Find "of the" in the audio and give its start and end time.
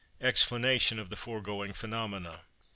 0.97-1.15